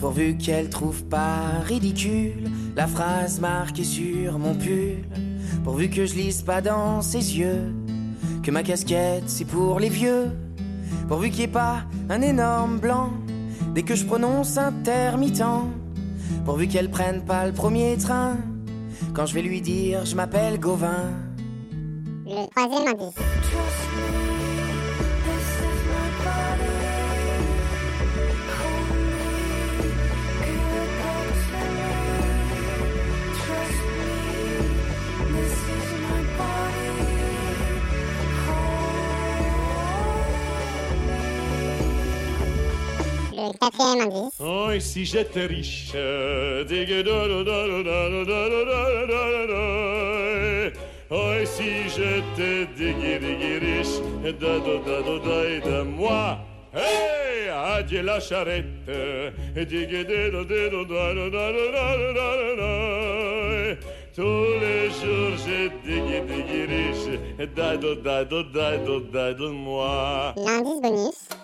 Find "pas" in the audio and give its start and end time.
1.04-1.60, 6.42-6.60, 11.48-11.84, 17.24-17.46